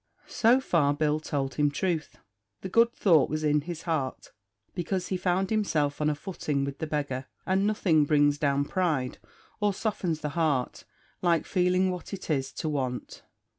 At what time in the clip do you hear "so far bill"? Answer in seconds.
0.25-1.19